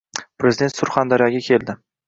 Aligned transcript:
Prezident 0.43 0.73
Surxondaryoga 0.79 1.45
keldi 1.51 1.81